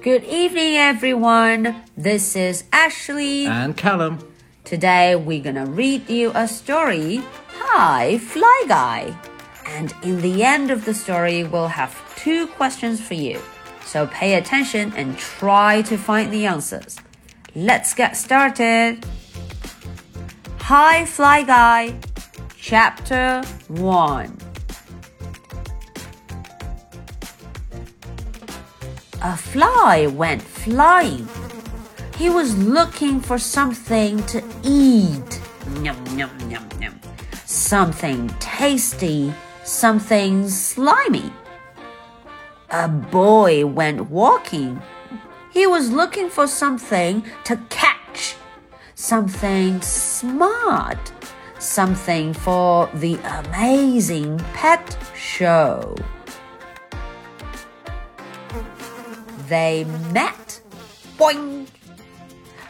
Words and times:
Good 0.00 0.24
evening, 0.24 0.76
everyone. 0.76 1.82
This 1.96 2.34
is 2.34 2.64
Ashley. 2.72 3.46
And 3.46 3.76
Callum. 3.76 4.18
Today, 4.64 5.14
we're 5.16 5.42
gonna 5.42 5.66
read 5.66 6.08
you 6.08 6.32
a 6.34 6.48
story. 6.48 7.22
Hi, 7.58 8.18
Fly 8.18 8.64
Guy. 8.68 9.14
And 9.66 9.92
in 10.02 10.22
the 10.22 10.44
end 10.44 10.70
of 10.70 10.84
the 10.84 10.94
story, 10.94 11.44
we'll 11.44 11.68
have 11.68 11.94
two 12.16 12.46
questions 12.46 13.00
for 13.00 13.14
you. 13.14 13.40
So 13.84 14.06
pay 14.06 14.34
attention 14.34 14.92
and 14.96 15.18
try 15.18 15.82
to 15.82 15.98
find 15.98 16.32
the 16.32 16.46
answers. 16.46 16.96
Let's 17.54 17.92
get 17.92 18.16
started. 18.16 19.04
Hi, 20.60 21.04
Fly 21.04 21.42
Guy. 21.42 21.94
Chapter 22.56 23.42
1. 23.68 24.47
A 29.20 29.36
fly 29.36 30.06
went 30.06 30.40
flying. 30.40 31.28
He 32.16 32.30
was 32.30 32.56
looking 32.56 33.20
for 33.20 33.36
something 33.36 34.22
to 34.26 34.44
eat. 34.62 35.40
Yum, 35.82 35.96
yum, 36.16 36.30
yum, 36.48 36.68
yum. 36.80 37.00
Something 37.44 38.28
tasty, 38.38 39.34
something 39.64 40.48
slimy. 40.48 41.32
A 42.70 42.86
boy 42.86 43.66
went 43.66 44.08
walking. 44.08 44.80
He 45.52 45.66
was 45.66 45.90
looking 45.90 46.28
for 46.30 46.46
something 46.46 47.24
to 47.42 47.56
catch, 47.70 48.36
something 48.94 49.80
smart, 49.80 51.12
something 51.58 52.32
for 52.34 52.88
the 52.94 53.18
amazing 53.40 54.38
pet 54.54 54.96
show. 55.16 55.96
They 59.48 59.84
met. 60.12 60.60
Boing! 61.18 61.66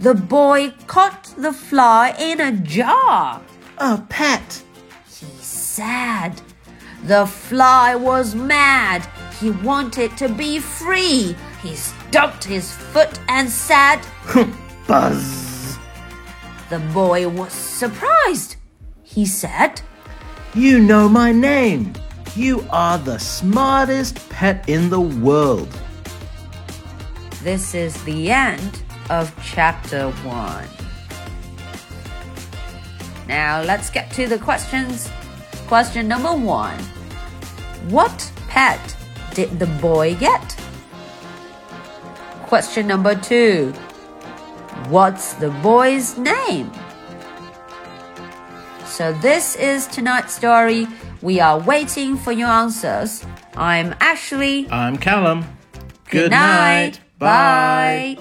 The 0.00 0.14
boy 0.14 0.70
caught 0.86 1.32
the 1.36 1.52
fly 1.52 2.14
in 2.18 2.40
a 2.40 2.52
jar. 2.52 3.40
A 3.78 3.98
pet. 4.08 4.62
He 5.06 5.26
said. 5.40 6.40
The 7.04 7.26
fly 7.26 7.94
was 7.94 8.34
mad. 8.34 9.08
He 9.40 9.50
wanted 9.50 10.16
to 10.18 10.28
be 10.28 10.58
free. 10.58 11.36
He 11.62 11.74
stomped 11.74 12.44
his 12.44 12.72
foot 12.72 13.18
and 13.28 13.48
said, 13.48 14.00
Buzz. 14.86 15.78
The 16.70 16.78
boy 16.92 17.28
was 17.28 17.52
surprised. 17.52 18.56
He 19.02 19.26
said, 19.26 19.80
You 20.54 20.78
know 20.78 21.08
my 21.08 21.32
name. 21.32 21.92
You 22.34 22.64
are 22.70 22.98
the 22.98 23.18
smartest 23.18 24.28
pet 24.30 24.68
in 24.68 24.88
the 24.88 25.00
world. 25.00 25.68
This 27.42 27.74
is 27.74 28.00
the 28.04 28.30
end 28.30 28.84
of 29.10 29.34
chapter 29.42 30.10
1. 30.10 30.68
Now 33.26 33.62
let's 33.62 33.90
get 33.90 34.12
to 34.12 34.28
the 34.28 34.38
questions. 34.38 35.10
Question 35.66 36.06
number 36.06 36.32
1 36.32 36.78
What 37.88 38.30
pet 38.46 38.96
did 39.34 39.58
the 39.58 39.66
boy 39.66 40.14
get? 40.14 40.56
Question 42.44 42.86
number 42.86 43.16
2 43.16 43.72
What's 44.88 45.34
the 45.34 45.50
boy's 45.62 46.16
name? 46.16 46.70
So, 48.84 49.12
this 49.14 49.56
is 49.56 49.88
tonight's 49.88 50.34
story. 50.34 50.86
We 51.22 51.40
are 51.40 51.58
waiting 51.58 52.16
for 52.16 52.30
your 52.30 52.50
answers. 52.50 53.26
I'm 53.56 53.96
Ashley. 54.00 54.70
I'm 54.70 54.96
Callum. 54.96 55.44
Good 56.08 56.30
night. 56.30 57.00
Bye. 57.22 58.16